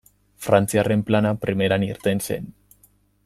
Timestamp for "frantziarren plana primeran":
0.45-1.87